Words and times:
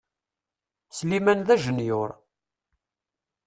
Sliman 0.97 1.39
d 1.47 1.49
ajenyur. 1.55 2.09